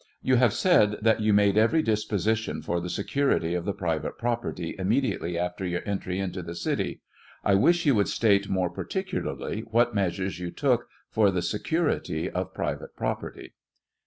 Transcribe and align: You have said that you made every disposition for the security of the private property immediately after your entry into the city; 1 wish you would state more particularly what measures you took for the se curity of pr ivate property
You 0.23 0.37
have 0.37 0.55
said 0.55 0.95
that 1.03 1.21
you 1.21 1.31
made 1.31 1.59
every 1.59 1.83
disposition 1.83 2.63
for 2.63 2.81
the 2.81 2.89
security 2.89 3.53
of 3.53 3.65
the 3.65 3.71
private 3.71 4.17
property 4.17 4.75
immediately 4.79 5.37
after 5.37 5.63
your 5.63 5.83
entry 5.87 6.17
into 6.17 6.41
the 6.41 6.55
city; 6.55 7.01
1 7.43 7.61
wish 7.61 7.85
you 7.85 7.93
would 7.93 8.07
state 8.07 8.49
more 8.49 8.71
particularly 8.71 9.61
what 9.61 9.93
measures 9.93 10.39
you 10.39 10.49
took 10.49 10.87
for 11.11 11.29
the 11.29 11.43
se 11.43 11.59
curity 11.59 12.27
of 12.31 12.51
pr 12.51 12.63
ivate 12.63 12.95
property 12.97 13.53